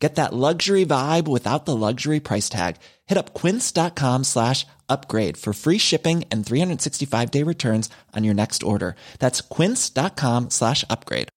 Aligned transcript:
Get 0.00 0.14
that 0.14 0.32
luxury 0.32 0.86
vibe 0.86 1.28
without 1.28 1.66
the 1.66 1.76
luxury 1.76 2.20
price 2.20 2.48
tag. 2.48 2.76
Hit 3.06 3.18
up 3.18 3.34
quince.com 3.34 4.24
slash 4.24 4.66
upgrade 4.88 5.36
for 5.36 5.52
free 5.52 5.78
shipping 5.78 6.24
and 6.32 6.44
365 6.44 7.30
day 7.30 7.44
returns 7.44 7.90
on 8.16 8.24
your 8.24 8.34
next 8.34 8.62
order. 8.62 8.96
That's 9.18 9.42
quince.com 9.42 10.48
slash 10.48 10.84
upgrade. 10.88 11.28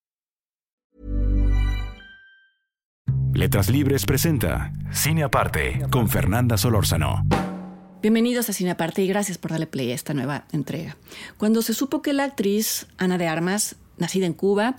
Letras 3.35 3.69
Libres 3.69 4.05
presenta 4.05 4.71
Cine 4.91 5.23
Aparte 5.23 5.85
con 5.89 6.07
Fernanda 6.07 6.55
Solórzano. 6.55 7.23
Bienvenidos 8.01 8.49
a 8.49 8.53
Cine 8.53 8.71
Aparte 8.71 9.01
y 9.01 9.07
gracias 9.07 9.37
por 9.37 9.51
darle 9.51 9.65
play 9.65 9.91
a 9.91 9.95
esta 9.95 10.13
nueva 10.13 10.45
entrega. 10.51 10.97
Cuando 11.37 11.61
se 11.61 11.73
supo 11.73 12.01
que 12.01 12.13
la 12.13 12.25
actriz 12.25 12.85
Ana 12.97 13.17
de 13.17 13.27
Armas, 13.27 13.75
nacida 14.03 14.25
en 14.25 14.33
Cuba 14.33 14.75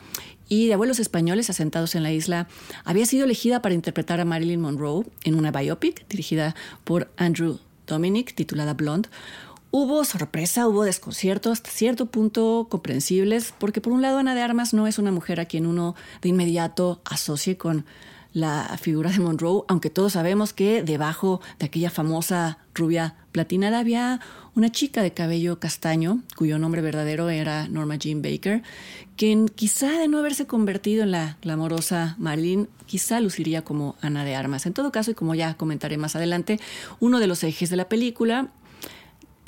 y 0.48 0.66
de 0.68 0.74
abuelos 0.74 1.00
españoles 1.00 1.50
asentados 1.50 1.94
en 1.94 2.02
la 2.02 2.12
isla, 2.12 2.46
había 2.84 3.06
sido 3.06 3.24
elegida 3.24 3.62
para 3.62 3.74
interpretar 3.74 4.20
a 4.20 4.24
Marilyn 4.24 4.60
Monroe 4.60 5.06
en 5.24 5.34
una 5.34 5.50
biopic 5.50 6.06
dirigida 6.08 6.54
por 6.84 7.10
Andrew 7.16 7.58
Dominic, 7.86 8.34
titulada 8.34 8.74
Blonde. 8.74 9.08
Hubo 9.70 10.04
sorpresa, 10.04 10.68
hubo 10.68 10.84
desconcierto 10.84 11.50
hasta 11.50 11.70
cierto 11.70 12.06
punto 12.06 12.68
comprensibles, 12.70 13.52
porque 13.58 13.80
por 13.80 13.92
un 13.92 14.02
lado 14.02 14.18
Ana 14.18 14.34
de 14.34 14.42
Armas 14.42 14.72
no 14.72 14.86
es 14.86 14.98
una 14.98 15.10
mujer 15.10 15.40
a 15.40 15.46
quien 15.46 15.66
uno 15.66 15.96
de 16.22 16.28
inmediato 16.28 17.00
asocie 17.04 17.56
con 17.56 17.84
la 18.34 18.76
figura 18.80 19.10
de 19.10 19.20
Monroe, 19.20 19.62
aunque 19.68 19.88
todos 19.88 20.12
sabemos 20.12 20.52
que 20.52 20.82
debajo 20.82 21.40
de 21.58 21.66
aquella 21.66 21.88
famosa 21.88 22.58
rubia 22.74 23.14
platinada 23.32 23.78
había 23.78 24.20
una 24.54 24.70
chica 24.70 25.02
de 25.02 25.12
cabello 25.12 25.58
castaño, 25.60 26.20
cuyo 26.36 26.58
nombre 26.58 26.82
verdadero 26.82 27.30
era 27.30 27.68
Norma 27.68 27.96
Jean 27.96 28.22
Baker, 28.22 28.62
quien 29.16 29.48
quizá 29.48 29.98
de 29.98 30.08
no 30.08 30.18
haberse 30.18 30.46
convertido 30.46 31.04
en 31.04 31.12
la 31.12 31.38
glamorosa 31.42 32.16
Marilyn, 32.18 32.68
quizá 32.86 33.20
luciría 33.20 33.62
como 33.62 33.96
Ana 34.00 34.24
de 34.24 34.34
Armas. 34.34 34.66
En 34.66 34.72
todo 34.72 34.90
caso, 34.92 35.12
y 35.12 35.14
como 35.14 35.34
ya 35.34 35.54
comentaré 35.54 35.96
más 35.96 36.16
adelante, 36.16 36.60
uno 36.98 37.20
de 37.20 37.28
los 37.28 37.42
ejes 37.44 37.70
de 37.70 37.76
la 37.76 37.88
película 37.88 38.50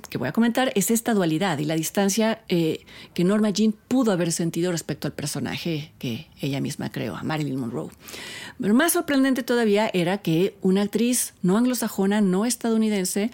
que 0.08 0.18
voy 0.18 0.28
a 0.28 0.32
comentar 0.32 0.72
es 0.74 0.90
esta 0.90 1.14
dualidad 1.14 1.58
y 1.58 1.64
la 1.64 1.74
distancia 1.74 2.42
eh, 2.48 2.84
que 3.14 3.24
Norma 3.24 3.50
Jean 3.50 3.74
pudo 3.88 4.12
haber 4.12 4.32
sentido 4.32 4.72
respecto 4.72 5.08
al 5.08 5.14
personaje 5.14 5.92
que 5.98 6.28
ella 6.40 6.60
misma 6.60 6.90
creó, 6.90 7.16
a 7.16 7.22
Marilyn 7.22 7.56
Monroe. 7.56 7.90
Pero 8.60 8.74
más 8.74 8.92
sorprendente 8.92 9.42
todavía 9.42 9.90
era 9.92 10.18
que 10.18 10.56
una 10.62 10.82
actriz 10.82 11.34
no 11.42 11.56
anglosajona, 11.56 12.20
no 12.20 12.46
estadounidense, 12.46 13.30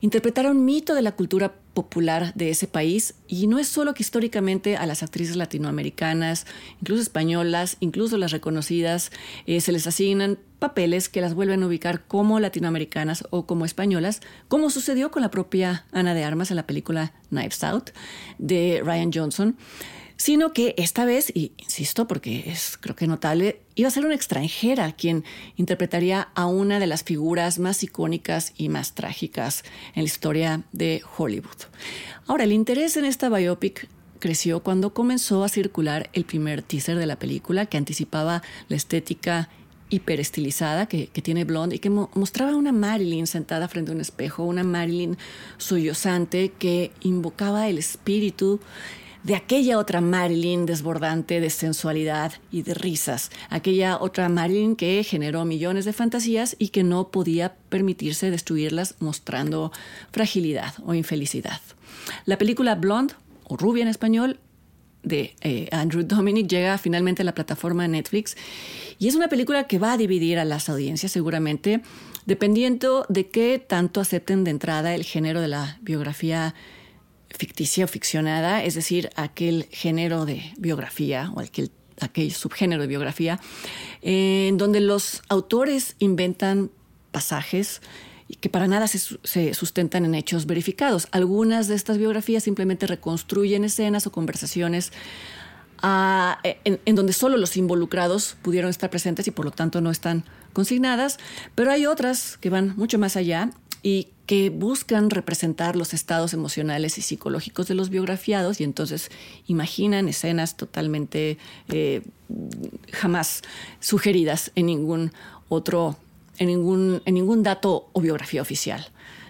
interpretara 0.00 0.50
un 0.50 0.64
mito 0.64 0.94
de 0.94 1.02
la 1.02 1.12
cultura 1.12 1.54
popular 1.74 2.34
de 2.34 2.50
ese 2.50 2.66
país 2.66 3.14
y 3.28 3.46
no 3.46 3.58
es 3.58 3.68
solo 3.68 3.94
que 3.94 4.02
históricamente 4.02 4.76
a 4.76 4.84
las 4.84 5.02
actrices 5.02 5.36
latinoamericanas, 5.36 6.46
incluso 6.80 7.02
españolas, 7.02 7.76
incluso 7.80 8.18
las 8.18 8.32
reconocidas, 8.32 9.10
eh, 9.46 9.60
se 9.60 9.72
les 9.72 9.86
asignan 9.86 10.38
papeles 10.62 11.08
que 11.08 11.20
las 11.20 11.34
vuelven 11.34 11.64
a 11.64 11.66
ubicar 11.66 12.04
como 12.06 12.38
latinoamericanas 12.38 13.24
o 13.30 13.46
como 13.46 13.64
españolas, 13.64 14.20
como 14.46 14.70
sucedió 14.70 15.10
con 15.10 15.22
la 15.22 15.30
propia 15.32 15.86
Ana 15.90 16.14
de 16.14 16.22
Armas 16.22 16.52
en 16.52 16.56
la 16.56 16.68
película 16.68 17.12
Knives 17.30 17.64
Out 17.64 17.90
de 18.38 18.80
Ryan 18.84 19.10
Johnson 19.12 19.56
sino 20.16 20.52
que 20.52 20.76
esta 20.78 21.04
vez, 21.04 21.32
y 21.34 21.50
insisto 21.58 22.06
porque 22.06 22.44
es 22.46 22.78
creo 22.80 22.94
que 22.94 23.08
notable, 23.08 23.60
iba 23.74 23.88
a 23.88 23.90
ser 23.90 24.04
una 24.04 24.14
extranjera 24.14 24.92
quien 24.92 25.24
interpretaría 25.56 26.28
a 26.36 26.46
una 26.46 26.78
de 26.78 26.86
las 26.86 27.02
figuras 27.02 27.58
más 27.58 27.82
icónicas 27.82 28.52
y 28.56 28.68
más 28.68 28.94
trágicas 28.94 29.64
en 29.96 30.02
la 30.02 30.06
historia 30.06 30.62
de 30.70 31.02
Hollywood. 31.16 31.66
Ahora, 32.28 32.44
el 32.44 32.52
interés 32.52 32.96
en 32.96 33.04
esta 33.04 33.30
biopic 33.30 33.88
creció 34.20 34.62
cuando 34.62 34.94
comenzó 34.94 35.42
a 35.42 35.48
circular 35.48 36.08
el 36.12 36.24
primer 36.24 36.62
teaser 36.62 36.96
de 36.96 37.06
la 37.06 37.18
película 37.18 37.66
que 37.66 37.76
anticipaba 37.76 38.44
la 38.68 38.76
estética 38.76 39.48
hiperestilizada 39.92 40.86
que, 40.86 41.06
tiene 41.06 41.44
Blonde 41.44 41.76
y 41.76 41.78
que 41.78 41.90
mostraba 41.90 42.56
una 42.56 42.72
Marilyn 42.72 43.26
sentada 43.26 43.68
frente 43.68 43.92
a 43.92 43.94
un 43.94 44.00
espejo, 44.00 44.44
una 44.44 44.64
Marilyn 44.64 45.18
sollozante 45.58 46.50
que 46.58 46.90
invocaba 47.02 47.68
el 47.68 47.78
espíritu 47.78 48.58
de 49.22 49.36
aquella 49.36 49.78
otra 49.78 50.00
Marilyn 50.00 50.66
desbordante 50.66 51.40
de 51.40 51.50
sensualidad 51.50 52.32
y 52.50 52.62
de 52.62 52.74
risas, 52.74 53.30
aquella 53.50 54.00
otra 54.00 54.28
Marilyn 54.28 54.74
que 54.74 55.04
generó 55.04 55.44
millones 55.44 55.84
de 55.84 55.92
fantasías 55.92 56.56
y 56.58 56.68
que 56.68 56.82
no 56.82 57.10
podía 57.10 57.54
permitirse 57.68 58.30
destruirlas 58.30 58.96
mostrando 58.98 59.70
fragilidad 60.10 60.74
o 60.84 60.94
infelicidad. 60.94 61.60
La 62.24 62.38
película 62.38 62.74
Blonde, 62.74 63.14
o 63.44 63.56
Rubia 63.56 63.82
en 63.82 63.88
español, 63.88 64.40
de 65.02 65.34
eh, 65.40 65.68
Andrew 65.72 66.04
Dominic 66.04 66.48
llega 66.48 66.78
finalmente 66.78 67.22
a 67.22 67.24
la 67.24 67.34
plataforma 67.34 67.86
Netflix 67.88 68.36
y 68.98 69.08
es 69.08 69.14
una 69.14 69.28
película 69.28 69.64
que 69.64 69.78
va 69.78 69.94
a 69.94 69.96
dividir 69.96 70.38
a 70.38 70.44
las 70.44 70.68
audiencias 70.68 71.12
seguramente 71.12 71.82
dependiendo 72.26 73.04
de 73.08 73.28
qué 73.28 73.58
tanto 73.58 74.00
acepten 74.00 74.44
de 74.44 74.50
entrada 74.50 74.94
el 74.94 75.04
género 75.04 75.40
de 75.40 75.48
la 75.48 75.78
biografía 75.82 76.54
ficticia 77.30 77.84
o 77.84 77.88
ficcionada, 77.88 78.62
es 78.62 78.74
decir, 78.74 79.10
aquel 79.16 79.66
género 79.70 80.24
de 80.24 80.42
biografía 80.58 81.32
o 81.34 81.40
aquel, 81.40 81.70
aquel 82.00 82.32
subgénero 82.32 82.82
de 82.82 82.88
biografía, 82.88 83.40
eh, 84.02 84.46
en 84.48 84.58
donde 84.58 84.80
los 84.80 85.22
autores 85.28 85.96
inventan 85.98 86.70
pasajes 87.10 87.80
que 88.40 88.48
para 88.48 88.66
nada 88.66 88.86
se, 88.88 89.54
sustentan 89.54 90.04
en 90.04 90.14
hechos 90.14 90.46
verificados. 90.46 91.08
Algunas 91.10 91.68
de 91.68 91.74
estas 91.74 91.98
biografías 91.98 92.42
simplemente 92.42 92.86
reconstruyen 92.86 93.64
escenas 93.64 94.06
o 94.06 94.12
conversaciones 94.12 94.92
ah, 95.82 96.38
en, 96.42 96.80
en, 96.84 96.94
donde 96.94 97.12
solo 97.12 97.36
los 97.36 97.56
involucrados 97.56 98.36
pudieron 98.42 98.70
estar 98.70 98.90
presentes 98.90 99.26
y 99.28 99.30
por 99.30 99.44
lo 99.44 99.50
tanto 99.50 99.80
no 99.80 99.90
están 99.90 100.24
consignadas, 100.52 101.18
pero 101.54 101.70
hay 101.70 101.86
otras 101.86 102.36
que 102.38 102.50
van 102.50 102.74
mucho 102.76 102.98
más 102.98 103.16
allá 103.16 103.50
y 103.82 104.08
que 104.26 104.50
buscan 104.50 105.10
representar 105.10 105.74
los 105.76 105.92
estados 105.92 106.32
emocionales 106.32 106.96
y 106.98 107.02
psicológicos 107.02 107.66
de 107.66 107.74
los 107.74 107.90
biografiados 107.90 108.60
y 108.60 108.64
entonces 108.64 109.10
imaginan 109.46 110.08
escenas 110.08 110.56
totalmente 110.56 111.36
eh, 111.68 112.02
jamás 112.92 113.42
sugeridas 113.80 114.52
en 114.54 114.66
ningún 114.66 115.12
otro, 115.48 115.96
en 116.38 116.48
ningún, 116.48 117.02
en 117.04 117.14
ningún 117.14 117.42
dato 117.42 117.88
o 117.92 118.00
biografía 118.00 118.42
oficial. 118.42 118.88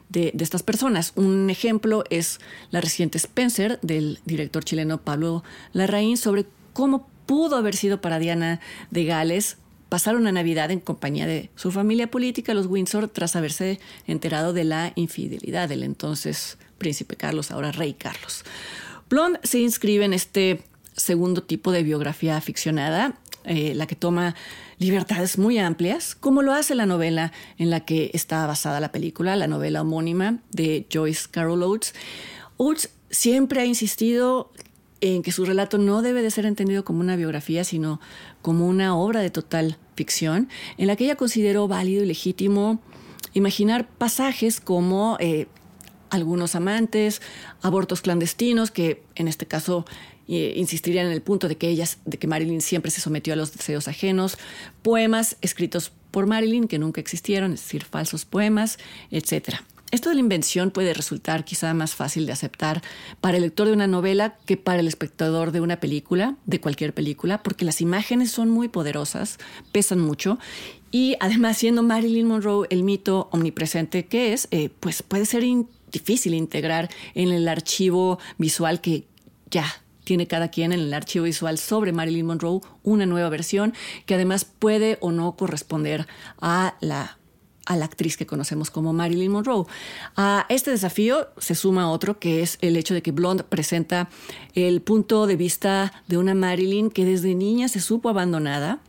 De, 0.09 0.33
estas 0.39 0.63
personas. 0.63 1.13
Un 1.17 1.49
ejemplo 1.49 2.05
es 2.11 2.39
la 2.71 2.83
reciente 2.83 3.17
Spencer 3.17 3.79
del 3.81 4.21
director 4.27 4.63
chileno 4.63 4.99
Pablo 4.99 5.43
Larraín 5.73 6.19
sobre 6.19 6.45
cómo 6.75 7.09
pudo 7.25 7.57
haber 7.57 7.75
sido 7.75 8.03
para 8.03 8.19
Diana 8.19 8.61
de 8.91 9.07
Gales 9.07 9.57
pasaron 9.93 10.25
la 10.25 10.33
Navidad 10.33 10.71
en 10.71 10.81
compañía 10.81 11.27
de 11.27 11.51
su 11.55 11.71
familia 11.71 12.11
política, 12.11 12.55
los 12.55 12.67
Windsor, 12.67 13.09
tras 13.09 13.37
haberse 13.37 13.79
enterado 14.07 14.55
de 14.55 14.65
la 14.65 14.93
infidelidad 14.95 15.69
del 15.69 15.83
entonces 15.83 16.57
príncipe 16.79 17.15
Carlos, 17.17 17.51
ahora 17.51 17.73
rey 17.73 17.93
Carlos. 17.93 18.43
Blonde 19.11 19.39
se 19.43 19.59
inscribe 19.59 20.07
en 20.07 20.15
este 20.15 20.63
segundo 20.97 21.43
tipo 21.43 21.73
de 21.73 21.83
biografía 21.83 22.41
ficcionada, 22.41 23.19
eh, 23.45 23.75
la 23.75 23.87
que 23.87 23.97
toma 23.97 24.35
libertades 24.79 25.39
muy 25.39 25.59
amplias, 25.59 26.15
como 26.15 26.43
lo 26.43 26.53
hace 26.53 26.75
la 26.75 26.87
novela 26.87 27.33
en 27.59 27.71
la 27.71 27.81
que 27.81 28.11
está 28.15 28.47
basada 28.47 28.81
la 28.81 28.93
película, 28.93 29.37
la 29.37 29.47
novela 29.47 29.83
homónima 29.83 30.39
de 30.51 30.87
Joyce 30.93 31.29
Carol 31.31 31.63
Oates. 31.63 31.95
Oates 32.57 32.91
siempre 33.11 33.61
ha 33.61 33.65
insistido 33.65 34.51
en 35.01 35.23
que 35.23 35.33
su 35.33 35.45
relato 35.45 35.79
no 35.79 36.01
debe 36.01 36.23
de 36.23 36.31
ser 36.31 36.47
entendido 36.47 36.85
como 36.85 37.01
una 37.01 37.17
biografía, 37.17 37.65
sino 37.65 38.01
como 38.41 38.69
una 38.69 38.97
obra 38.97 39.21
de 39.21 39.31
total 39.31 39.77
ficción, 39.97 40.49
en 40.79 40.87
la 40.87 40.97
que 40.97 41.05
ella 41.05 41.17
consideró 41.17 41.67
válido 41.67 42.03
y 42.05 42.07
legítimo 42.07 42.81
imaginar 43.35 43.89
pasajes 43.89 44.61
como 44.61 45.17
eh, 45.21 45.49
algunos 46.13 46.55
amantes, 46.55 47.23
abortos 47.63 48.03
clandestinos, 48.03 48.71
que 48.71 49.03
en 49.15 49.29
este 49.29 49.47
caso 49.47 49.87
eh, 50.29 50.53
insistirían 50.57 51.07
en 51.07 51.13
el 51.13 51.23
punto 51.23 51.49
de 51.49 51.57
que 51.57 51.69
ellas, 51.69 51.99
de 52.05 52.19
que 52.19 52.27
Marilyn 52.27 52.61
siempre 52.61 52.91
se 52.91 53.01
sometió 53.01 53.33
a 53.33 53.37
los 53.37 53.53
deseos 53.53 53.89
ajenos, 53.89 54.39
poemas 54.83 55.37
escritos 55.41 55.91
por 56.11 56.27
Marilyn 56.27 56.69
que 56.69 56.79
nunca 56.79 57.01
existieron, 57.01 57.55
es 57.55 57.63
decir, 57.63 57.85
falsos 57.85 58.25
poemas, 58.25 58.79
etcétera. 59.11 59.65
Esto 59.91 60.09
de 60.09 60.15
la 60.15 60.21
invención 60.21 60.71
puede 60.71 60.95
resultar 60.95 61.45
quizá 61.45 61.75
más 61.75 61.95
fácil 61.95 62.25
de 62.25 62.33
aceptar 62.33 62.83
para 63.21 63.37
el 63.37 63.43
lector 63.43 63.67
de 63.67 63.75
una 63.75 63.87
novela 63.87 64.37
que 64.47 64.57
para 64.57 64.81
el 64.81 64.89
espectador 64.89 65.53
de 65.53 65.61
una 65.61 65.81
película, 65.81 66.37
de 66.47 66.61
cualquier 66.61 66.95
película, 66.95 67.43
porque 67.43 67.67
las 67.67 67.83
imágenes 67.83 68.31
son 68.31 68.49
muy 68.49 68.69
poderosas, 68.69 69.39
pesan 69.71 70.01
mucho 70.01 70.39
y 70.91 71.17
además 71.21 71.59
siendo 71.59 71.83
Marilyn 71.83 72.27
Monroe 72.27 72.67
el 72.71 72.85
mito 72.85 73.29
omnipresente 73.33 74.07
que 74.07 74.33
es, 74.33 74.49
eh, 74.51 74.71
pues 74.81 75.03
puede 75.03 75.27
ser 75.27 75.43
difícil 75.93 76.35
integrar 76.35 76.91
en 77.15 77.31
el 77.31 77.47
archivo 77.49 78.19
visual 78.39 78.81
que 78.81 79.07
ya 79.51 79.67
tiene 80.05 80.27
cada 80.27 80.49
quien 80.49 80.73
en 80.73 80.81
el 80.81 80.95
archivo 80.95 81.27
visual 81.27 81.59
sobre 81.59 81.93
Marilyn 81.93 82.27
Monroe 82.27 82.61
una 82.83 83.07
nueva 83.07 83.29
versión 83.29 83.75
que 84.07 84.15
además 84.15 84.45
puede 84.45 84.99
o 85.01 85.13
no 85.13 85.37
corresponder 85.37 86.07
a 86.41 86.75
la 86.81 87.19
a 87.67 87.77
la 87.77 87.85
actriz 87.85 88.17
que 88.17 88.27
conocemos 88.27 88.71
como 88.71 88.93
Marilyn 88.93 89.31
Monroe. 89.31 89.67
A 90.17 90.47
este 90.49 90.73
desafío 90.73 91.29
se 91.39 91.55
suma 91.55 91.91
otro, 91.91 92.19
que 92.19 92.43
es 92.43 92.59
el 92.61 92.77
hecho 92.77 92.93
de 92.93 93.03
que 93.03 93.13
Blonde 93.13 93.45
presenta 93.45 94.09
el 94.55 94.83
punto 94.83 95.27
de 95.27 95.37
vista 95.37 95.93
de 96.09 96.19
una 96.19 96.35
Marilyn 96.35 96.91
que 96.91 97.05
desde 97.05 97.35
niña 97.35 97.69
se 97.69 97.81
supo 97.81 98.09
abandonada 98.09 98.81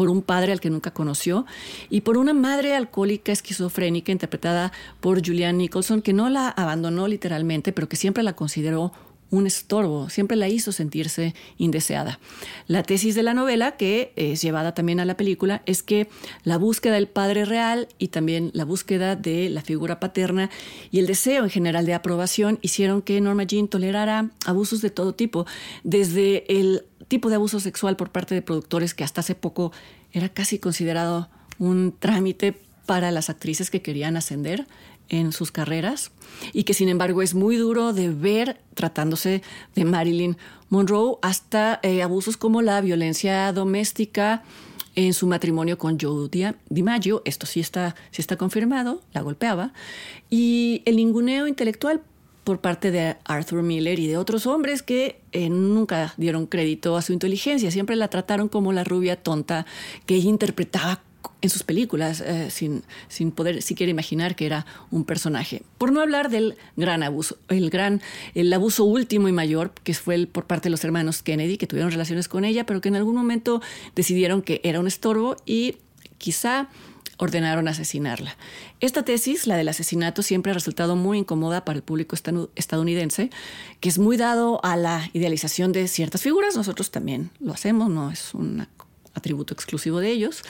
por 0.00 0.08
un 0.08 0.22
padre 0.22 0.52
al 0.52 0.60
que 0.60 0.70
nunca 0.70 0.94
conoció 0.94 1.44
y 1.90 2.00
por 2.00 2.16
una 2.16 2.32
madre 2.32 2.74
alcohólica 2.74 3.32
esquizofrénica 3.32 4.10
interpretada 4.10 4.72
por 5.00 5.22
Julianne 5.22 5.58
Nicholson 5.58 6.00
que 6.00 6.14
no 6.14 6.30
la 6.30 6.48
abandonó 6.48 7.06
literalmente, 7.06 7.74
pero 7.74 7.86
que 7.86 7.96
siempre 7.96 8.22
la 8.22 8.32
consideró 8.32 8.92
un 9.30 9.46
estorbo, 9.46 10.08
siempre 10.08 10.38
la 10.38 10.48
hizo 10.48 10.72
sentirse 10.72 11.34
indeseada. 11.58 12.18
La 12.66 12.82
tesis 12.82 13.14
de 13.14 13.22
la 13.22 13.34
novela, 13.34 13.76
que 13.76 14.14
es 14.16 14.40
llevada 14.40 14.72
también 14.72 15.00
a 15.00 15.04
la 15.04 15.18
película, 15.18 15.60
es 15.66 15.82
que 15.82 16.08
la 16.44 16.56
búsqueda 16.56 16.94
del 16.94 17.06
padre 17.06 17.44
real 17.44 17.86
y 17.98 18.08
también 18.08 18.50
la 18.54 18.64
búsqueda 18.64 19.16
de 19.16 19.50
la 19.50 19.60
figura 19.60 20.00
paterna 20.00 20.48
y 20.90 20.98
el 20.98 21.06
deseo 21.06 21.44
en 21.44 21.50
general 21.50 21.84
de 21.84 21.92
aprobación 21.92 22.58
hicieron 22.62 23.02
que 23.02 23.20
Norma 23.20 23.44
Jean 23.44 23.68
tolerara 23.68 24.30
abusos 24.46 24.80
de 24.80 24.88
todo 24.88 25.14
tipo, 25.14 25.44
desde 25.84 26.44
el 26.58 26.86
tipo 27.10 27.28
de 27.28 27.34
abuso 27.34 27.58
sexual 27.58 27.96
por 27.96 28.10
parte 28.10 28.36
de 28.36 28.40
productores 28.40 28.94
que 28.94 29.02
hasta 29.02 29.20
hace 29.20 29.34
poco 29.34 29.72
era 30.12 30.28
casi 30.28 30.60
considerado 30.60 31.28
un 31.58 31.92
trámite 31.98 32.56
para 32.86 33.10
las 33.10 33.28
actrices 33.28 33.68
que 33.68 33.82
querían 33.82 34.16
ascender 34.16 34.66
en 35.08 35.32
sus 35.32 35.50
carreras 35.50 36.12
y 36.52 36.62
que 36.62 36.72
sin 36.72 36.88
embargo 36.88 37.20
es 37.20 37.34
muy 37.34 37.56
duro 37.56 37.92
de 37.92 38.10
ver 38.10 38.60
tratándose 38.74 39.42
de 39.74 39.84
Marilyn 39.84 40.36
Monroe 40.68 41.16
hasta 41.20 41.80
eh, 41.82 42.02
abusos 42.02 42.36
como 42.36 42.62
la 42.62 42.80
violencia 42.80 43.52
doméstica 43.52 44.44
en 44.94 45.12
su 45.12 45.26
matrimonio 45.26 45.78
con 45.78 45.98
Joe 46.00 46.28
DiMaggio, 46.68 47.22
esto 47.24 47.46
sí 47.46 47.58
está, 47.58 47.96
sí 48.12 48.22
está 48.22 48.36
confirmado, 48.36 49.02
la 49.12 49.22
golpeaba, 49.22 49.72
y 50.28 50.82
el 50.84 50.96
ninguneo 50.96 51.46
intelectual 51.46 52.02
por 52.50 52.60
parte 52.60 52.90
de 52.90 53.14
Arthur 53.26 53.62
Miller 53.62 54.00
y 54.00 54.08
de 54.08 54.16
otros 54.16 54.44
hombres 54.44 54.82
que 54.82 55.20
eh, 55.30 55.48
nunca 55.48 56.14
dieron 56.16 56.46
crédito 56.46 56.96
a 56.96 57.02
su 57.02 57.12
inteligencia, 57.12 57.70
siempre 57.70 57.94
la 57.94 58.08
trataron 58.08 58.48
como 58.48 58.72
la 58.72 58.82
rubia 58.82 59.14
tonta 59.14 59.66
que 60.04 60.16
ella 60.16 60.28
interpretaba 60.28 61.00
en 61.42 61.48
sus 61.48 61.62
películas 61.62 62.20
eh, 62.20 62.50
sin, 62.50 62.82
sin 63.06 63.30
poder 63.30 63.62
siquiera 63.62 63.88
imaginar 63.88 64.34
que 64.34 64.46
era 64.46 64.66
un 64.90 65.04
personaje. 65.04 65.62
Por 65.78 65.92
no 65.92 66.00
hablar 66.00 66.28
del 66.28 66.56
gran 66.74 67.04
abuso, 67.04 67.38
el 67.50 67.70
gran, 67.70 68.02
el 68.34 68.52
abuso 68.52 68.82
último 68.82 69.28
y 69.28 69.32
mayor 69.32 69.70
que 69.84 69.94
fue 69.94 70.26
por 70.26 70.46
parte 70.46 70.64
de 70.64 70.70
los 70.70 70.82
hermanos 70.82 71.22
Kennedy, 71.22 71.56
que 71.56 71.68
tuvieron 71.68 71.92
relaciones 71.92 72.26
con 72.26 72.44
ella, 72.44 72.66
pero 72.66 72.80
que 72.80 72.88
en 72.88 72.96
algún 72.96 73.14
momento 73.14 73.62
decidieron 73.94 74.42
que 74.42 74.60
era 74.64 74.80
un 74.80 74.88
estorbo 74.88 75.36
y 75.46 75.76
quizá 76.18 76.68
ordenaron 77.20 77.68
asesinarla. 77.68 78.36
Esta 78.80 79.04
tesis, 79.04 79.46
la 79.46 79.56
del 79.56 79.68
asesinato, 79.68 80.22
siempre 80.22 80.50
ha 80.50 80.54
resultado 80.54 80.96
muy 80.96 81.18
incómoda 81.18 81.64
para 81.66 81.76
el 81.76 81.82
público 81.82 82.16
estadounidense, 82.56 83.30
que 83.80 83.88
es 83.90 83.98
muy 83.98 84.16
dado 84.16 84.64
a 84.64 84.76
la 84.76 85.10
idealización 85.12 85.72
de 85.72 85.86
ciertas 85.86 86.22
figuras. 86.22 86.56
Nosotros 86.56 86.90
también 86.90 87.30
lo 87.38 87.52
hacemos, 87.52 87.90
no 87.90 88.10
es 88.10 88.32
un 88.32 88.66
atributo 89.12 89.52
exclusivo 89.52 90.00
de 90.00 90.10
ellos. 90.10 90.42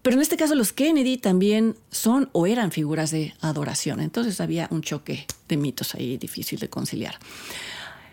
Pero 0.00 0.16
en 0.16 0.22
este 0.22 0.36
caso 0.38 0.54
los 0.54 0.72
Kennedy 0.72 1.18
también 1.18 1.76
son 1.90 2.30
o 2.32 2.46
eran 2.46 2.72
figuras 2.72 3.10
de 3.10 3.34
adoración. 3.40 4.00
Entonces 4.00 4.40
había 4.40 4.68
un 4.70 4.80
choque 4.80 5.26
de 5.48 5.56
mitos 5.58 5.94
ahí 5.94 6.16
difícil 6.16 6.58
de 6.58 6.70
conciliar. 6.70 7.18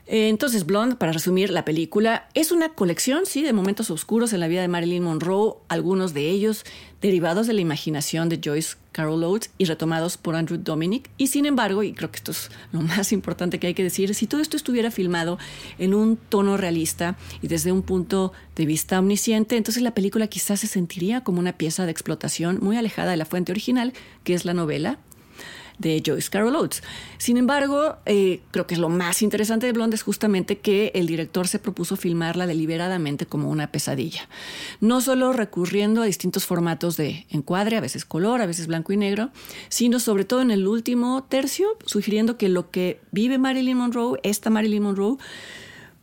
Eh, 0.05 0.27
entonces, 0.27 0.65
Blonde, 0.65 0.97
para 0.97 1.13
resumir 1.13 1.49
la 1.49 1.63
película, 1.63 2.27
es 2.33 2.51
una 2.51 2.69
colección, 2.69 3.25
sí, 3.25 3.41
de 3.41 3.53
momentos 3.53 3.89
oscuros 3.89 4.33
en 4.33 4.41
la 4.41 4.49
vida 4.49 4.61
de 4.61 4.67
Marilyn 4.67 5.03
Monroe, 5.03 5.55
algunos 5.69 6.13
de 6.13 6.29
ellos 6.29 6.65
derivados 7.01 7.47
de 7.47 7.53
la 7.53 7.61
imaginación 7.61 8.27
de 8.27 8.41
Joyce 8.43 8.75
Carol 8.91 9.23
Oates 9.23 9.51
y 9.57 9.65
retomados 9.65 10.17
por 10.17 10.35
Andrew 10.35 10.59
Dominic. 10.61 11.09
Y 11.17 11.27
sin 11.27 11.45
embargo, 11.45 11.83
y 11.83 11.93
creo 11.93 12.11
que 12.11 12.17
esto 12.17 12.31
es 12.31 12.51
lo 12.73 12.81
más 12.81 13.13
importante 13.13 13.59
que 13.59 13.67
hay 13.67 13.73
que 13.73 13.83
decir, 13.83 14.13
si 14.13 14.27
todo 14.27 14.41
esto 14.41 14.57
estuviera 14.57 14.91
filmado 14.91 15.39
en 15.79 15.93
un 15.93 16.17
tono 16.17 16.57
realista 16.57 17.17
y 17.41 17.47
desde 17.47 17.71
un 17.71 17.81
punto 17.81 18.33
de 18.55 18.65
vista 18.65 18.99
omnisciente, 18.99 19.55
entonces 19.55 19.83
la 19.83 19.93
película 19.93 20.27
quizás 20.27 20.59
se 20.59 20.67
sentiría 20.67 21.23
como 21.23 21.39
una 21.39 21.53
pieza 21.53 21.85
de 21.85 21.91
explotación 21.91 22.59
muy 22.61 22.75
alejada 22.75 23.11
de 23.11 23.17
la 23.17 23.25
fuente 23.25 23.53
original, 23.53 23.93
que 24.25 24.33
es 24.33 24.43
la 24.43 24.53
novela 24.53 24.99
de 25.77 26.01
Joyce 26.05 26.29
Carol 26.29 26.55
Oates. 26.55 26.83
Sin 27.17 27.37
embargo, 27.37 27.97
eh, 28.05 28.41
creo 28.51 28.67
que 28.67 28.75
es 28.75 28.79
lo 28.79 28.89
más 28.89 29.21
interesante 29.21 29.65
de 29.65 29.73
Blonde 29.73 29.95
es 29.95 30.03
justamente 30.03 30.59
que 30.59 30.91
el 30.95 31.07
director 31.07 31.47
se 31.47 31.59
propuso 31.59 31.95
filmarla 31.95 32.47
deliberadamente 32.47 33.25
como 33.25 33.49
una 33.49 33.71
pesadilla. 33.71 34.27
No 34.79 35.01
solo 35.01 35.33
recurriendo 35.33 36.01
a 36.01 36.05
distintos 36.05 36.45
formatos 36.45 36.97
de 36.97 37.25
encuadre, 37.29 37.77
a 37.77 37.81
veces 37.81 38.05
color, 38.05 38.41
a 38.41 38.45
veces 38.45 38.67
blanco 38.67 38.93
y 38.93 38.97
negro, 38.97 39.31
sino 39.69 39.99
sobre 39.99 40.25
todo 40.25 40.41
en 40.41 40.51
el 40.51 40.67
último 40.67 41.23
tercio, 41.23 41.77
sugiriendo 41.85 42.37
que 42.37 42.49
lo 42.49 42.71
que 42.71 42.99
vive 43.11 43.37
Marilyn 43.37 43.77
Monroe, 43.77 44.19
esta 44.23 44.49
Marilyn 44.49 44.83
Monroe, 44.83 45.17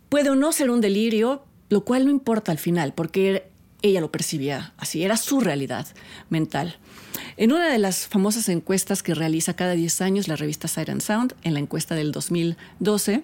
puede 0.09 0.31
o 0.31 0.35
no 0.35 0.53
ser 0.53 0.71
un 0.71 0.81
delirio, 0.81 1.45
lo 1.69 1.85
cual 1.85 2.05
no 2.05 2.11
importa 2.11 2.53
al 2.53 2.59
final, 2.59 2.93
porque 2.95 3.49
ella 3.83 4.01
lo 4.01 4.11
percibía 4.11 4.75
así, 4.77 5.03
era 5.05 5.17
su 5.17 5.41
realidad 5.41 5.87
mental. 6.29 6.77
En 7.41 7.53
una 7.53 7.73
de 7.73 7.79
las 7.79 8.07
famosas 8.07 8.51
encuestas 8.51 9.03
que 9.03 9.15
realiza 9.15 9.57
cada 9.57 9.73
10 9.73 10.03
años 10.03 10.29
la 10.29 10.37
revista 10.37 10.69
Siren 10.69 11.01
Sound, 11.01 11.35
en 11.43 11.55
la 11.55 11.61
encuesta 11.61 11.95
del 11.95 12.13
2012, 12.13 13.23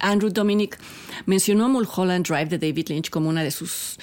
Andrew 0.00 0.30
Dominic 0.30 0.78
mencionó 1.24 1.70
Mulholland 1.70 2.26
Drive 2.26 2.48
de 2.48 2.58
David 2.58 2.90
Lynch 2.90 3.08
como 3.08 3.30
una 3.30 3.42
de 3.42 3.50
sus 3.50 3.96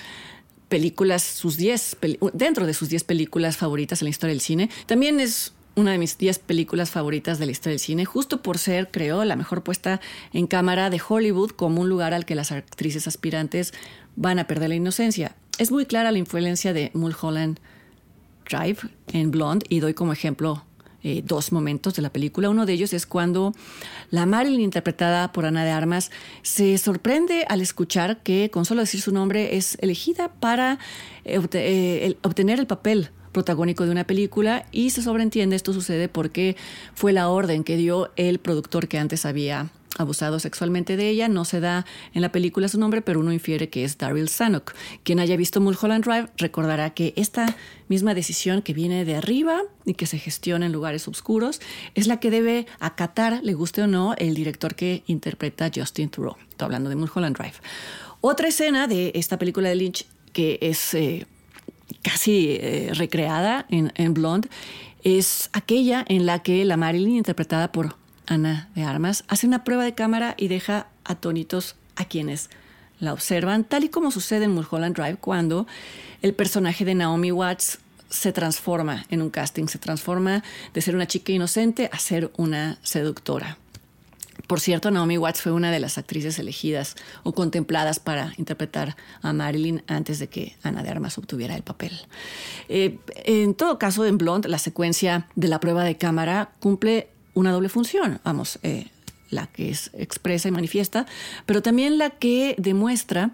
películas, 0.68 1.21
sus 1.21 1.57
10, 1.57 1.97
dentro 2.33 2.65
de 2.65 2.74
sus 2.74 2.89
10 2.89 3.03
películas 3.03 3.56
favoritas 3.56 4.01
en 4.01 4.07
la 4.07 4.09
historia 4.09 4.33
del 4.33 4.42
cine. 4.42 4.71
También 4.88 5.19
es 5.19 5.53
una 5.75 5.92
de 5.92 6.00
mis 6.00 6.18
10 6.18 6.39
películas 6.39 6.89
favoritas 6.89 7.38
de 7.38 7.45
la 7.45 7.51
historia 7.51 7.74
del 7.74 7.80
cine, 7.81 8.03
justo 8.03 8.42
por 8.42 8.57
ser, 8.57 8.89
creo, 8.89 9.25
la 9.25 9.36
mejor 9.36 9.62
puesta 9.62 10.01
en 10.33 10.47
cámara 10.47 10.89
de 10.89 11.00
Hollywood 11.07 11.51
como 11.51 11.81
un 11.81 11.89
lugar 11.89 12.15
al 12.15 12.25
que 12.25 12.33
las 12.33 12.51
actrices 12.51 13.07
aspirantes 13.07 13.75
van 14.15 14.39
a 14.39 14.47
perder 14.47 14.69
la 14.69 14.75
inocencia. 14.75 15.36
Es 15.59 15.69
muy 15.69 15.86
clara 15.86 16.12
la 16.12 16.18
influencia 16.18 16.74
de 16.74 16.89
Mulholland 16.95 17.59
Drive 17.59 17.75
en 19.13 19.31
Blonde 19.31 19.65
y 19.69 19.80
doy 19.80 19.94
como 19.94 20.13
ejemplo 20.13 20.63
eh, 21.03 21.21
dos 21.24 21.51
momentos 21.51 21.94
de 21.94 22.01
la 22.01 22.09
película. 22.09 22.50
Uno 22.50 22.65
de 22.65 22.74
ellos 22.74 22.92
es 22.94 23.06
cuando 23.06 23.53
la 24.09 24.25
Marilyn, 24.25 24.62
interpretada 24.62 25.31
por 25.31 25.45
Ana 25.45 25.63
de 25.63 25.69
Armas, 25.69 26.09
se 26.42 26.77
sorprende 26.80 27.45
al 27.47 27.62
escuchar 27.62 28.24
que, 28.24 28.50
con 28.50 28.65
solo 28.65 28.81
decir 28.81 29.01
su 29.01 29.12
nombre, 29.12 29.56
es 29.56 29.78
elegida 29.81 30.30
para 30.30 30.80
eh, 31.23 31.40
eh, 31.54 32.18
obtener 32.23 32.59
el 32.59 32.66
papel 32.66 33.09
protagónico 33.33 33.85
de 33.85 33.92
una 33.92 34.06
película 34.06 34.66
y 34.71 34.90
se 34.92 35.04
sobreentiende 35.04 35.56
esto 35.56 35.73
sucede 35.73 36.07
porque 36.07 36.56
fue 36.94 37.14
la 37.14 37.30
orden 37.30 37.64
que 37.64 37.75
dio 37.75 38.11
el 38.16 38.40
productor 38.40 38.87
que 38.87 38.97
antes 38.97 39.25
había 39.25 39.69
abusado 39.97 40.40
sexualmente 40.40 40.97
de 40.97 41.09
ella. 41.09 41.28
No 41.28 41.45
se 41.45 41.59
da 41.59 41.85
en 42.14 42.21
la 42.21 42.31
película 42.31 42.68
su 42.68 42.80
nombre, 42.80 43.02
pero 43.02 43.19
uno 43.19 43.33
infiere 43.33 43.69
que 43.69 43.83
es 43.83 43.97
Daryl 43.97 44.30
Sanok. 44.30 44.73
Quien 45.04 45.19
haya 45.19 45.37
visto 45.37 45.61
Mulholland 45.61 46.06
Drive 46.06 46.30
recordará 46.37 46.94
que 46.94 47.14
esta 47.16 47.56
misma 47.87 48.14
decisión 48.14 48.61
que 48.61 48.73
viene 48.73 49.06
de 49.06 49.16
arriba 49.16 49.61
y 49.85 49.94
que 49.94 50.06
se 50.06 50.18
gestiona 50.18 50.66
en 50.66 50.71
lugares 50.71 51.07
oscuros 51.07 51.61
es 51.94 52.07
la 52.07 52.19
que 52.19 52.31
debe 52.31 52.66
acatar, 52.80 53.40
le 53.44 53.54
guste 53.54 53.81
o 53.81 53.87
no, 53.87 54.16
el 54.18 54.33
director 54.33 54.75
que 54.75 55.04
interpreta 55.07 55.71
Justin 55.73 56.09
Theroux. 56.09 56.37
Estoy 56.49 56.66
hablando 56.66 56.90
de 56.90 56.95
Mulholland 56.95 57.37
Drive. 57.37 57.56
Otra 58.21 58.47
escena 58.47 58.87
de 58.87 59.11
esta 59.16 59.37
película 59.37 59.69
de 59.69 59.75
Lynch 59.75 60.06
que 60.33 60.57
es 60.61 60.94
eh, 60.94 61.25
casi 62.02 62.57
eh, 62.59 62.90
recreada 62.94 63.66
en, 63.69 63.92
en 63.95 64.14
Blonde 64.14 64.49
es 65.04 65.49
aquella 65.54 66.04
en 66.07 66.25
la 66.25 66.42
que 66.42 66.66
la 66.66 66.78
Marilyn, 66.78 67.18
interpretada 67.18 67.71
por 67.71 67.95
Ana 68.27 68.69
de 68.75 68.83
Armas, 68.83 69.23
hace 69.27 69.47
una 69.47 69.63
prueba 69.63 69.83
de 69.83 69.94
cámara 69.94 70.35
y 70.37 70.47
deja 70.47 70.87
atónitos 71.03 71.75
a 71.95 72.05
quienes 72.05 72.49
la 72.99 73.13
observan, 73.13 73.63
tal 73.63 73.83
y 73.83 73.89
como 73.89 74.11
sucede 74.11 74.45
en 74.45 74.51
Mulholland 74.51 74.95
Drive 74.95 75.17
cuando 75.17 75.67
el 76.21 76.33
personaje 76.33 76.85
de 76.85 76.95
Naomi 76.95 77.31
Watts 77.31 77.79
se 78.09 78.31
transforma 78.31 79.05
en 79.09 79.21
un 79.21 79.29
casting, 79.29 79.67
se 79.67 79.79
transforma 79.79 80.44
de 80.73 80.81
ser 80.81 80.95
una 80.95 81.07
chica 81.07 81.31
inocente 81.31 81.89
a 81.91 81.99
ser 81.99 82.31
una 82.37 82.77
seductora. 82.81 83.57
Por 84.47 84.59
cierto, 84.59 84.91
Naomi 84.91 85.17
Watts 85.17 85.41
fue 85.41 85.51
una 85.51 85.71
de 85.71 85.79
las 85.79 85.97
actrices 85.97 86.37
elegidas 86.37 86.95
o 87.23 87.33
contempladas 87.33 87.99
para 87.99 88.33
interpretar 88.37 88.95
a 89.21 89.33
Marilyn 89.33 89.81
antes 89.87 90.19
de 90.19 90.27
que 90.27 90.55
Ana 90.61 90.83
de 90.83 90.89
Armas 90.89 91.17
obtuviera 91.17 91.55
el 91.55 91.63
papel. 91.63 91.99
Eh, 92.69 92.99
en 93.23 93.55
todo 93.55 93.79
caso, 93.79 94.05
en 94.05 94.17
Blonde, 94.17 94.49
la 94.49 94.59
secuencia 94.59 95.27
de 95.35 95.47
la 95.47 95.59
prueba 95.59 95.83
de 95.83 95.97
cámara 95.97 96.51
cumple 96.59 97.09
una 97.35 97.51
doble 97.51 97.69
función, 97.69 98.19
vamos, 98.23 98.57
eh, 98.63 98.87
la 99.30 99.47
que 99.47 99.69
es 99.69 99.92
expresa 99.94 100.47
y 100.47 100.51
manifiesta, 100.51 101.06
pero 101.45 101.61
también 101.61 101.97
la 101.97 102.09
que 102.09 102.56
demuestra 102.57 103.31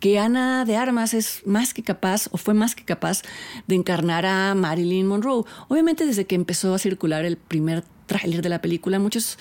que 0.00 0.18
Ana 0.18 0.64
de 0.64 0.76
Armas 0.76 1.14
es 1.14 1.42
más 1.46 1.72
que 1.72 1.82
capaz 1.82 2.28
o 2.32 2.36
fue 2.36 2.52
más 2.52 2.74
que 2.74 2.84
capaz 2.84 3.22
de 3.66 3.76
encarnar 3.76 4.26
a 4.26 4.54
Marilyn 4.54 5.06
Monroe. 5.06 5.44
Obviamente 5.68 6.04
desde 6.04 6.26
que 6.26 6.34
empezó 6.34 6.74
a 6.74 6.78
circular 6.78 7.24
el 7.24 7.36
primer 7.38 7.84
tráiler 8.06 8.42
de 8.42 8.48
la 8.48 8.60
película, 8.60 8.98
muchos 8.98 9.38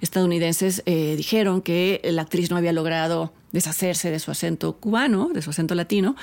estadounidenses 0.00 0.82
eh, 0.86 1.14
dijeron 1.16 1.60
que 1.60 2.00
la 2.04 2.22
actriz 2.22 2.50
no 2.50 2.56
había 2.56 2.72
logrado 2.72 3.32
deshacerse 3.52 4.10
de 4.10 4.18
su 4.18 4.30
acento 4.30 4.76
cubano, 4.76 5.30
de 5.32 5.42
su 5.42 5.50
acento 5.50 5.74
latino. 5.74 6.16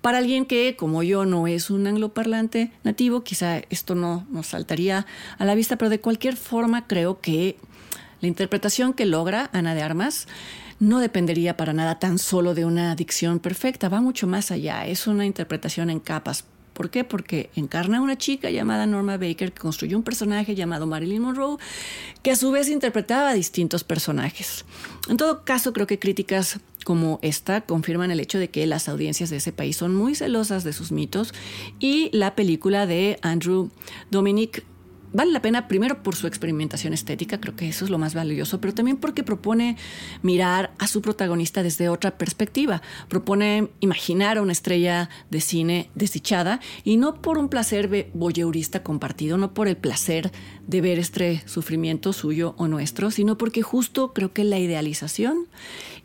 Para 0.00 0.18
alguien 0.18 0.46
que, 0.46 0.76
como 0.76 1.02
yo, 1.02 1.24
no 1.24 1.46
es 1.46 1.70
un 1.70 1.86
angloparlante 1.86 2.70
nativo, 2.84 3.22
quizá 3.24 3.58
esto 3.70 3.94
no 3.94 4.26
nos 4.30 4.48
saltaría 4.48 5.06
a 5.38 5.44
la 5.44 5.54
vista, 5.54 5.76
pero 5.76 5.90
de 5.90 6.00
cualquier 6.00 6.36
forma 6.36 6.86
creo 6.86 7.20
que 7.20 7.56
la 8.20 8.28
interpretación 8.28 8.92
que 8.92 9.06
logra 9.06 9.50
Ana 9.52 9.74
de 9.74 9.82
Armas 9.82 10.28
no 10.80 11.00
dependería 11.00 11.56
para 11.56 11.72
nada 11.72 11.98
tan 11.98 12.18
solo 12.18 12.54
de 12.54 12.64
una 12.64 12.94
dicción 12.94 13.40
perfecta, 13.40 13.88
va 13.88 14.00
mucho 14.00 14.26
más 14.26 14.50
allá, 14.50 14.86
es 14.86 15.06
una 15.06 15.26
interpretación 15.26 15.90
en 15.90 15.98
capas. 16.00 16.44
¿Por 16.78 16.90
qué? 16.90 17.02
Porque 17.02 17.50
encarna 17.56 17.98
a 17.98 18.00
una 18.00 18.16
chica 18.16 18.50
llamada 18.50 18.86
Norma 18.86 19.16
Baker 19.16 19.50
que 19.50 19.60
construyó 19.60 19.96
un 19.96 20.04
personaje 20.04 20.54
llamado 20.54 20.86
Marilyn 20.86 21.20
Monroe 21.20 21.56
que 22.22 22.30
a 22.30 22.36
su 22.36 22.52
vez 22.52 22.68
interpretaba 22.68 23.30
a 23.30 23.34
distintos 23.34 23.82
personajes. 23.82 24.64
En 25.08 25.16
todo 25.16 25.42
caso, 25.44 25.72
creo 25.72 25.88
que 25.88 25.98
críticas 25.98 26.60
como 26.84 27.18
esta 27.20 27.62
confirman 27.62 28.12
el 28.12 28.20
hecho 28.20 28.38
de 28.38 28.50
que 28.50 28.64
las 28.68 28.88
audiencias 28.88 29.28
de 29.28 29.38
ese 29.38 29.50
país 29.50 29.76
son 29.76 29.92
muy 29.92 30.14
celosas 30.14 30.62
de 30.62 30.72
sus 30.72 30.92
mitos 30.92 31.34
y 31.80 32.10
la 32.16 32.36
película 32.36 32.86
de 32.86 33.18
Andrew 33.22 33.72
Dominic 34.12 34.62
vale 35.12 35.32
la 35.32 35.42
pena 35.42 35.68
primero 35.68 36.02
por 36.02 36.16
su 36.16 36.26
experimentación 36.26 36.92
estética, 36.92 37.40
creo 37.40 37.56
que 37.56 37.68
eso 37.68 37.84
es 37.84 37.90
lo 37.90 37.98
más 37.98 38.14
valioso, 38.14 38.60
pero 38.60 38.74
también 38.74 38.96
porque 38.96 39.22
propone 39.22 39.76
mirar 40.22 40.72
a 40.78 40.86
su 40.86 41.02
protagonista 41.02 41.62
desde 41.62 41.88
otra 41.88 42.18
perspectiva, 42.18 42.82
propone 43.08 43.68
imaginar 43.80 44.38
a 44.38 44.42
una 44.42 44.52
estrella 44.52 45.08
de 45.30 45.40
cine 45.40 45.90
desdichada 45.94 46.60
y 46.84 46.96
no 46.96 47.20
por 47.20 47.38
un 47.38 47.48
placer 47.48 48.10
voyeurista 48.14 48.82
compartido, 48.82 49.38
no 49.38 49.54
por 49.54 49.68
el 49.68 49.76
placer 49.76 50.32
de 50.66 50.80
ver 50.80 50.98
este 50.98 51.42
sufrimiento 51.46 52.12
suyo 52.12 52.54
o 52.58 52.68
nuestro, 52.68 53.10
sino 53.10 53.38
porque 53.38 53.62
justo 53.62 54.12
creo 54.12 54.32
que 54.32 54.44
la 54.44 54.58
idealización 54.58 55.46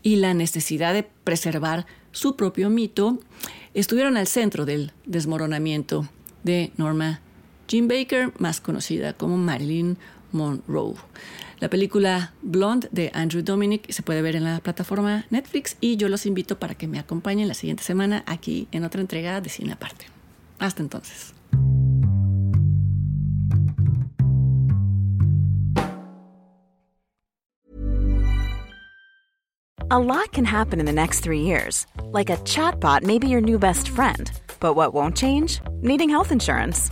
y 0.02 0.18
la 0.18 0.34
necesidad 0.34 0.94
de 0.94 1.04
preservar 1.04 1.86
su 2.12 2.36
propio 2.36 2.70
mito 2.70 3.20
estuvieron 3.74 4.18
al 4.18 4.28
centro 4.28 4.66
del 4.66 4.92
desmoronamiento 5.06 6.08
de 6.44 6.72
Norma 6.78 7.22
Jim 7.74 7.88
Baker, 7.88 8.32
más 8.38 8.62
conocida 8.62 9.14
como 9.14 9.36
Marilyn 9.36 9.98
Monroe. 10.32 10.94
La 11.60 11.72
película 11.72 12.32
Blonde 12.44 12.88
de 12.92 13.10
Andrew 13.16 13.42
Dominic 13.42 13.92
se 13.92 14.04
puede 14.04 14.22
ver 14.22 14.36
en 14.36 14.44
la 14.44 14.60
plataforma 14.60 15.26
Netflix 15.32 15.76
y 15.82 15.98
yo 15.98 16.08
los 16.08 16.28
invito 16.28 16.60
para 16.60 16.76
que 16.76 16.86
me 16.86 17.00
acompañen 17.00 17.48
la 17.48 17.56
siguiente 17.56 17.82
semana 17.82 18.24
aquí 18.28 18.68
en 18.72 18.84
otra 18.84 19.02
entrega 19.02 19.42
de 19.42 19.50
Cine 19.50 19.74
Aparte. 19.74 20.06
Hasta 20.60 20.84
entonces. 20.84 21.34
A 29.90 29.98
lot 29.98 30.32
can 30.32 30.46
happen 30.46 30.80
in 30.80 30.86
the 30.86 30.94
next 30.94 31.22
three 31.22 31.42
years. 31.42 31.88
Like 32.12 32.30
a 32.30 32.38
chatbot 32.44 33.02
may 33.02 33.18
be 33.18 33.28
your 33.28 33.42
new 33.42 33.58
best 33.58 33.90
friend. 33.90 34.32
But 34.60 34.76
what 34.76 34.94
won't 34.94 35.18
change? 35.18 35.60
Needing 35.82 36.10
health 36.10 36.32
insurance. 36.32 36.92